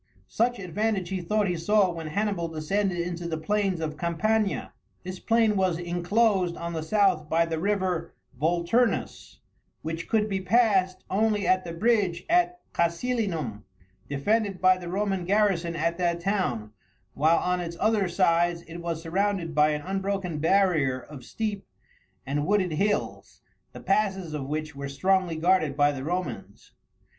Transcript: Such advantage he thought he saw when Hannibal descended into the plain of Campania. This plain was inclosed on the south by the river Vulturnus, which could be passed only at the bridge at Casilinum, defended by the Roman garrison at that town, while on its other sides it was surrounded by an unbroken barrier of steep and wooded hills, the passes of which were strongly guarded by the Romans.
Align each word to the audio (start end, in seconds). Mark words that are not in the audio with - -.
Such 0.29 0.57
advantage 0.57 1.09
he 1.09 1.21
thought 1.21 1.47
he 1.47 1.55
saw 1.55 1.91
when 1.91 2.07
Hannibal 2.07 2.47
descended 2.47 2.97
into 2.97 3.27
the 3.27 3.37
plain 3.37 3.79
of 3.83 3.97
Campania. 3.99 4.73
This 5.03 5.19
plain 5.19 5.55
was 5.55 5.77
inclosed 5.77 6.57
on 6.57 6.73
the 6.73 6.81
south 6.81 7.29
by 7.29 7.45
the 7.45 7.59
river 7.59 8.11
Vulturnus, 8.35 9.37
which 9.83 10.09
could 10.09 10.27
be 10.27 10.41
passed 10.41 11.03
only 11.11 11.45
at 11.45 11.63
the 11.65 11.71
bridge 11.71 12.23
at 12.31 12.61
Casilinum, 12.73 13.61
defended 14.09 14.59
by 14.59 14.75
the 14.75 14.89
Roman 14.89 15.23
garrison 15.23 15.75
at 15.75 15.99
that 15.99 16.19
town, 16.19 16.73
while 17.13 17.37
on 17.37 17.59
its 17.61 17.77
other 17.79 18.09
sides 18.09 18.63
it 18.63 18.77
was 18.79 19.03
surrounded 19.03 19.53
by 19.53 19.69
an 19.69 19.83
unbroken 19.83 20.39
barrier 20.39 20.99
of 20.99 21.23
steep 21.23 21.67
and 22.25 22.47
wooded 22.47 22.71
hills, 22.71 23.43
the 23.71 23.79
passes 23.79 24.33
of 24.33 24.47
which 24.47 24.75
were 24.75 24.89
strongly 24.89 25.35
guarded 25.35 25.77
by 25.77 25.91
the 25.91 26.03
Romans. 26.03 26.71